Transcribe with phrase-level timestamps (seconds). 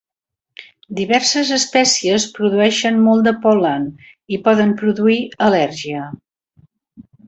[0.99, 3.87] Diverses espècies produeixen molt de pol·len
[4.39, 6.05] i poden produir al·lèrgia.